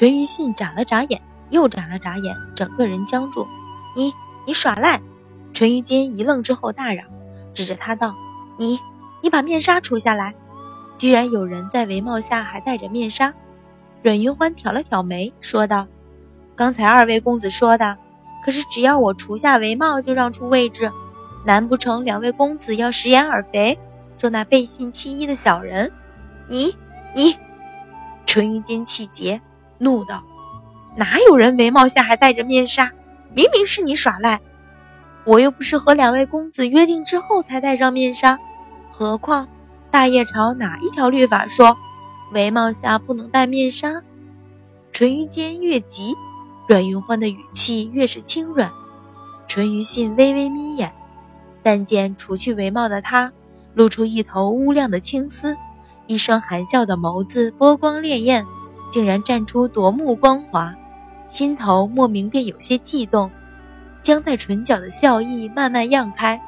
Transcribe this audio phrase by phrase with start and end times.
[0.00, 1.20] 淳于信眨了眨眼，
[1.50, 3.46] 又眨了眨眼，整个人僵住。
[3.94, 4.14] 你
[4.46, 4.98] 你耍赖！
[5.52, 7.04] 淳于坚一愣之后大嚷，
[7.52, 8.16] 指着他道
[8.58, 8.80] ：“你
[9.22, 10.34] 你把面纱除下来！”
[10.96, 13.34] 居然有人在帷帽下还戴着面纱。
[14.00, 15.86] 阮云欢挑了挑眉，说道
[16.56, 17.98] ：“刚才二位公子说的，
[18.42, 20.90] 可是只要我除下帷帽就让出位置，
[21.44, 23.78] 难不成两位公子要食言而肥，
[24.16, 25.92] 做那背信弃义的小人？
[26.48, 26.74] 你
[27.14, 27.36] 你！”
[28.24, 29.42] 淳于坚气结，
[29.80, 30.22] 怒道
[30.96, 32.92] ：“哪有人帷帽下还戴着面纱？
[33.34, 34.40] 明明是你耍赖！
[35.24, 38.38] 我又不是和两位公子约定之后才戴上面纱，
[38.92, 39.48] 何况
[39.90, 41.76] 大业朝哪一条律法说？”
[42.32, 44.02] 帷帽下不能戴面纱。
[44.92, 46.14] 淳于坚越急，
[46.68, 48.70] 阮云欢的语气越是轻软。
[49.48, 50.92] 淳于信微微眯眼，
[51.62, 53.32] 但见除去帷帽的他，
[53.74, 55.56] 露出一头乌亮的青丝，
[56.06, 58.46] 一双含笑的眸子波光潋滟，
[58.90, 60.74] 竟然绽出夺目光华，
[61.30, 63.30] 心头莫名便有些悸动，
[64.02, 66.40] 僵在唇角的笑意慢慢漾开，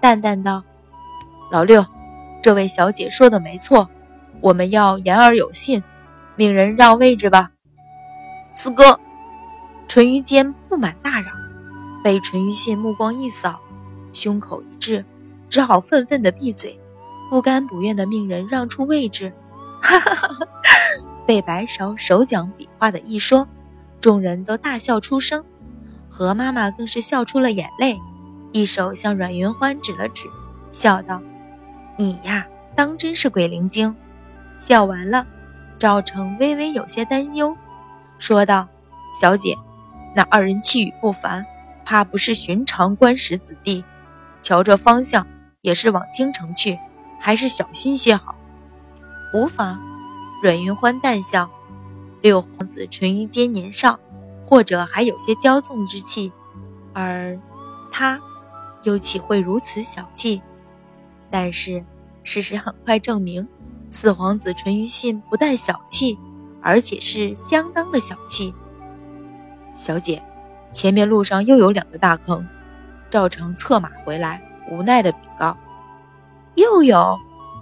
[0.00, 0.62] 淡淡道
[1.50, 1.84] ：“老六，
[2.42, 3.88] 这位小姐说的没错。”
[4.40, 5.82] 我们要言而有信，
[6.36, 7.52] 命人让位置吧。
[8.52, 9.00] 四哥，
[9.88, 11.32] 淳于坚不满大嚷，
[12.02, 13.60] 被淳于信目光一扫，
[14.12, 15.02] 胸口一滞，
[15.48, 16.78] 只好愤愤地闭嘴，
[17.30, 19.32] 不甘不愿地命人让出位置。
[19.80, 20.46] 哈哈哈哈！
[21.26, 23.48] 被白勺手讲笔画的一说，
[24.00, 25.44] 众人都大笑出声，
[26.08, 27.98] 何妈妈更是笑出了眼泪，
[28.52, 30.24] 一手向阮云欢指了指，
[30.70, 31.22] 笑道
[31.96, 33.94] ：“你呀，当真是鬼灵精。”
[34.60, 35.26] 笑完了，
[35.78, 37.56] 赵成微微有些担忧，
[38.18, 38.68] 说道
[39.20, 39.56] ：“小姐，
[40.14, 41.44] 那二人气宇不凡，
[41.84, 43.84] 怕不是寻常官史子弟。
[44.42, 45.26] 瞧这方向，
[45.62, 46.78] 也是往京城去，
[47.18, 48.34] 还是小心些好。”
[49.34, 49.93] 无妨。
[50.44, 51.48] 阮云欢淡笑
[52.20, 53.98] ：“六皇子淳于坚年少，
[54.46, 56.34] 或者还有些骄纵之气，
[56.92, 57.40] 而
[57.90, 58.20] 他，
[58.82, 60.42] 又岂会如此小气？
[61.30, 61.82] 但是，
[62.24, 63.48] 事实很快证明。”
[63.88, 66.18] 四皇子淳于信不但小气，
[66.60, 68.52] 而且是相当的小气。
[69.74, 70.22] 小姐，
[70.74, 72.46] 前面路上又有两个大坑。
[73.08, 75.56] 赵成策马回来，无奈的禀告
[76.54, 77.18] ：“又有。”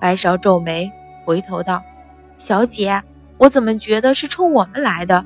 [0.00, 0.90] 白芍皱眉，
[1.24, 1.80] 回头道
[2.38, 3.02] ：“小姐，
[3.38, 5.24] 我怎么觉得是冲我们来的？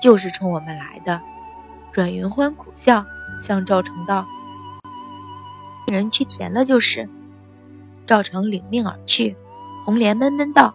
[0.00, 1.20] 就是冲我们来的。”
[1.92, 3.04] 阮云欢苦笑，
[3.40, 4.26] 向赵成道
[5.88, 7.08] ：“人去填了就是。”
[8.06, 9.36] 赵成领命而去。
[9.84, 10.74] 红莲闷闷道：“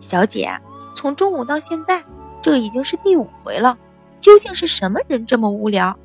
[0.00, 0.60] 小姐，
[0.94, 2.04] 从中午到现在，
[2.40, 3.78] 这已经是第五回了。
[4.20, 5.98] 究竟是什么人这么无聊？”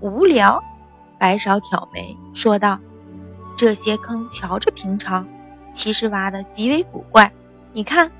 [0.00, 0.62] 无聊，
[1.18, 2.78] 白芍挑眉说道
[3.56, 5.26] ：“这些坑瞧着平常，
[5.74, 7.32] 其实挖的极为古怪。
[7.72, 8.10] 你看，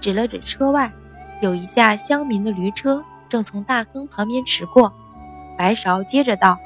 [0.00, 0.92] 指了指车外，
[1.40, 4.92] 有一架乡民的驴车正从大坑旁边驰过。”
[5.56, 6.58] 白芍接着道：“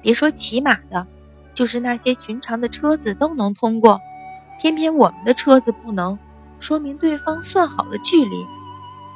[0.00, 1.06] 别说骑马的，
[1.54, 4.00] 就是那些寻常的车子都能通过。”
[4.60, 6.18] 偏偏我们的车子不能，
[6.58, 8.44] 说明对方算好了距离。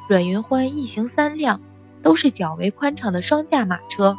[0.09, 1.61] 阮云欢一行三辆，
[2.01, 4.17] 都是较为宽敞的双驾马车，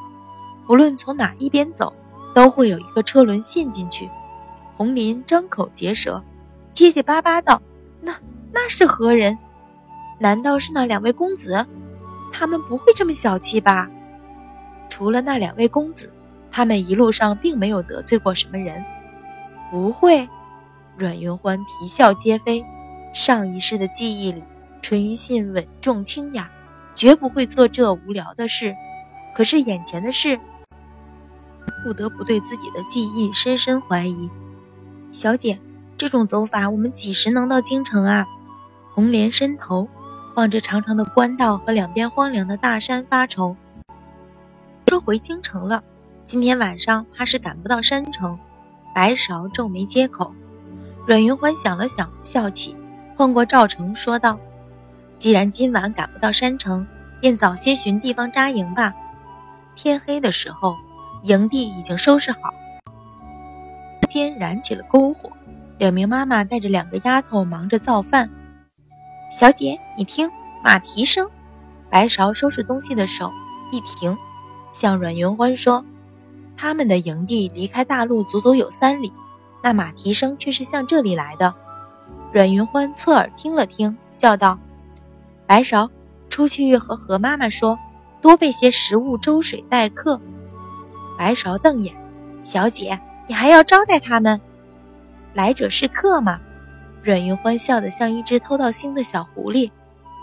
[0.68, 1.94] 不论从哪一边走，
[2.34, 4.10] 都会有一个车轮陷进去。
[4.76, 6.22] 红林张口结舌，
[6.74, 7.62] 结结巴巴道
[8.03, 8.14] ：“那
[8.52, 9.38] 那是何人？
[10.19, 11.66] 难道是那两位公子？
[12.31, 13.90] 他们不会这么小气吧？
[14.90, 16.14] 除了那两位公子，
[16.52, 18.84] 他们一路上并没有得罪过什么人，
[19.72, 20.28] 不会。”
[20.96, 22.64] 阮云欢啼笑皆非。
[23.14, 24.44] 上一世的记忆里，
[24.81, 26.50] 淳于信稳重清雅，
[26.96, 28.75] 绝不会做这无聊的事。
[29.35, 30.40] 可是眼前的事，
[31.84, 34.30] 不得不对自己的记忆深深怀疑。
[35.12, 35.59] 小姐，
[36.03, 38.28] 这种走法，我们几时能到京城啊？
[38.94, 39.88] 红莲伸头
[40.36, 43.56] 望着长长的官道和两边荒凉的大山发愁。
[44.90, 45.81] 说回京城了，
[46.25, 48.38] 今天晚上怕是赶不到山城。
[48.94, 50.36] 白芍皱眉接口。
[51.08, 52.75] 阮云欢想了想，笑起，
[53.16, 54.38] 换过赵成说道
[55.18, 56.85] ：“既然今晚赶不到山城，
[57.22, 58.94] 便早些寻地方扎营吧。
[59.73, 60.76] 天黑的时候，
[61.23, 62.53] 营地已经收拾好，
[64.09, 65.32] 天燃起了篝火。
[65.78, 68.29] 两名妈妈带着两个丫头忙着造饭。
[69.31, 70.29] 小姐，你听
[70.64, 71.29] 马蹄声。”
[71.90, 73.31] 白芍收拾东西的手
[73.72, 74.17] 一停，
[74.73, 75.85] 向阮云欢说
[76.58, 79.14] ：“他们的营地离开大路足足有三里。”
[79.61, 81.53] 那马蹄声却是向这里来的。
[82.31, 84.59] 阮云欢侧耳听了听，笑道
[85.46, 85.90] ：“白芍，
[86.29, 87.79] 出去和何妈妈说，
[88.22, 90.19] 多备些食物、粥水待客。”
[91.17, 91.96] 白芍瞪眼
[92.43, 94.41] ：“小姐，你还要招待他们？
[95.34, 96.40] 来者是客吗？”
[97.03, 99.72] 阮云欢笑得像一只偷到腥的小狐狸：“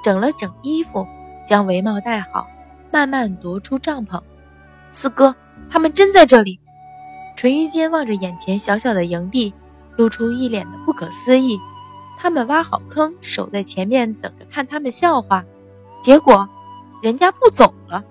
[0.03, 1.07] 整了整衣服，
[1.47, 2.47] 将围帽戴好，
[2.91, 4.21] 慢慢踱出帐篷。
[4.93, 5.37] 四哥，
[5.69, 6.59] 他们真在这里！
[7.37, 9.53] 淳于坚望着眼前小小的营地，
[9.97, 11.59] 露出一脸的不可思议。
[12.17, 15.45] 他们挖好坑，守在前面等着看他们笑话，
[16.03, 16.49] 结果
[17.03, 18.03] 人家不走了。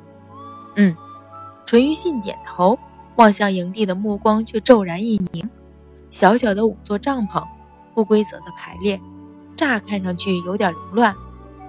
[0.76, 0.96] 嗯，
[1.66, 2.78] 淳于信点头，
[3.16, 5.50] 望向营地的目光却骤然一凝。
[6.12, 7.46] 小小的五座帐篷，
[7.94, 9.00] 不规则的排列，
[9.56, 11.16] 乍看上去有点凌乱，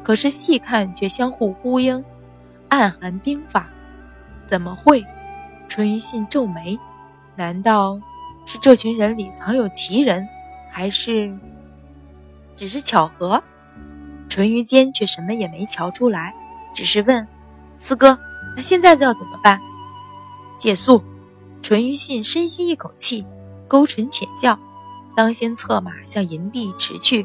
[0.02, 2.04] 可是细看却相互呼应，
[2.68, 3.68] 暗含兵法。
[4.46, 5.04] 怎么会？
[5.68, 6.78] 淳于信皱眉，
[7.36, 8.00] 难道
[8.44, 10.26] 是这群人里藏有奇人，
[10.70, 11.32] 还是？
[12.56, 13.42] 只是巧合，
[14.28, 16.34] 淳于坚却什么也没瞧出来，
[16.74, 17.26] 只是问
[17.78, 18.18] ：“四哥，
[18.56, 19.60] 那现在要怎么办？”
[20.58, 21.04] 借宿。
[21.62, 23.24] 淳于信深吸一口气，
[23.70, 24.58] 勾唇浅笑，
[25.14, 27.24] 当先策马向营地驰去，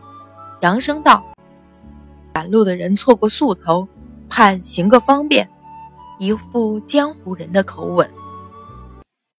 [0.62, 1.26] 扬声道
[2.32, 3.88] ：“赶路的人错过宿头，
[4.30, 5.50] 盼行个方便。”
[6.20, 8.08] 一副江湖人的口吻。